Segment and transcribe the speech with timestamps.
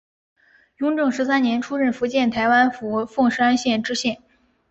[0.77, 4.19] 雍正十三年出任福建台湾府凤山县知县。